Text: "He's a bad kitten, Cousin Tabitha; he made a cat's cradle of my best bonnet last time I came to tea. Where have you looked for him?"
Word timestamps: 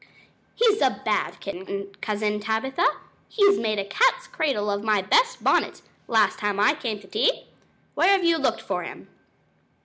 "He's 0.55 0.81
a 0.81 0.99
bad 1.05 1.39
kitten, 1.39 1.93
Cousin 2.01 2.39
Tabitha; 2.39 2.87
he 3.29 3.59
made 3.59 3.77
a 3.77 3.85
cat's 3.85 4.25
cradle 4.25 4.71
of 4.71 4.83
my 4.83 5.03
best 5.03 5.43
bonnet 5.43 5.83
last 6.07 6.39
time 6.39 6.59
I 6.59 6.73
came 6.73 6.99
to 7.01 7.07
tea. 7.07 7.45
Where 7.93 8.09
have 8.11 8.23
you 8.25 8.37
looked 8.39 8.63
for 8.63 8.81
him?" 8.81 9.09